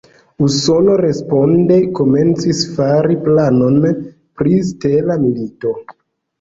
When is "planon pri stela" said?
3.29-5.23